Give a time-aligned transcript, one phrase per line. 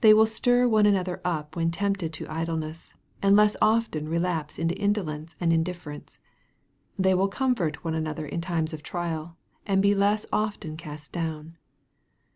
[0.00, 4.80] They will stir one another up when tempted to idleness, and less often relapse into
[4.80, 6.20] in dolence and indifference.
[6.96, 11.56] They will comfort one another in times of trial, and be less often cast down.